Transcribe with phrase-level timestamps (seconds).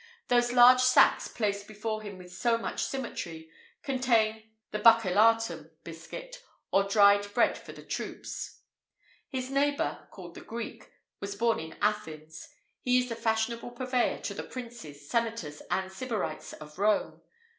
[0.29, 3.51] Those large sacks, placed before him with so much symmetry,
[3.83, 8.49] contain the buccellatum biscuit, or dried bread for the troops.[IV
[9.29, 12.49] 70] His neighbour (called the Greek), was born at Athens;
[12.81, 17.21] he is the fashionable purveyor to the princes, senators, and sybarites of Rome.